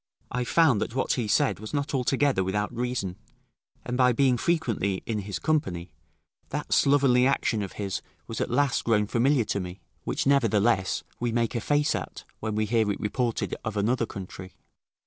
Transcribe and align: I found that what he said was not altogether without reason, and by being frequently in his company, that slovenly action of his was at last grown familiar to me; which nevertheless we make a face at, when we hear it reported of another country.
I 0.31 0.45
found 0.45 0.81
that 0.81 0.95
what 0.95 1.13
he 1.13 1.27
said 1.27 1.59
was 1.59 1.75
not 1.75 1.93
altogether 1.93 2.43
without 2.43 2.73
reason, 2.75 3.17
and 3.85 3.95
by 3.95 4.13
being 4.13 4.35
frequently 4.35 5.03
in 5.05 5.19
his 5.19 5.37
company, 5.37 5.91
that 6.49 6.73
slovenly 6.73 7.27
action 7.27 7.61
of 7.61 7.73
his 7.73 8.01
was 8.25 8.41
at 8.41 8.49
last 8.49 8.83
grown 8.83 9.05
familiar 9.05 9.43
to 9.45 9.59
me; 9.59 9.79
which 10.03 10.25
nevertheless 10.25 11.03
we 11.19 11.31
make 11.31 11.53
a 11.53 11.61
face 11.61 11.93
at, 11.93 12.23
when 12.39 12.55
we 12.55 12.65
hear 12.65 12.91
it 12.91 12.99
reported 12.99 13.55
of 13.63 13.77
another 13.77 14.07
country. 14.07 14.55